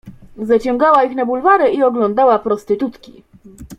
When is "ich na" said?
1.03-1.25